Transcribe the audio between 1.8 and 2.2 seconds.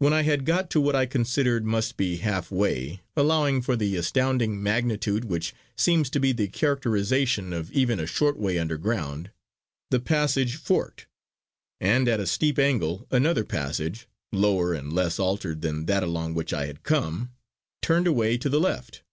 be